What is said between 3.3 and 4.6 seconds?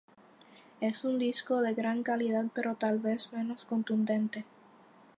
menos contundente.